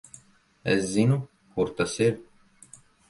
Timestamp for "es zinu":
0.73-1.19